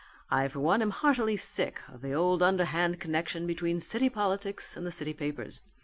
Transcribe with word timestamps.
I 0.31 0.47
for 0.47 0.59
one 0.59 0.81
am 0.81 0.89
heartily 0.89 1.37
sick 1.37 1.79
of 1.87 2.03
old 2.03 2.41
underhand 2.41 2.99
connection 2.99 3.45
between 3.45 3.79
city 3.79 4.09
politics 4.09 4.75
and 4.75 4.83
the 4.83 4.91
city 4.91 5.13
papers. 5.13 5.61